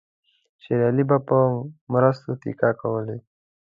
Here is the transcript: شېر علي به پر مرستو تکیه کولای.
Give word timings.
شېر 0.63 0.79
علي 0.89 1.03
به 1.09 1.17
پر 1.27 1.43
مرستو 1.91 2.31
تکیه 2.41 2.69
کولای. 2.81 3.19